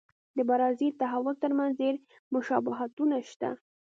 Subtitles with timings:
[0.37, 1.95] د برازیل د تحول ترمنځ ډېر
[2.33, 3.49] مشابهتونه شته.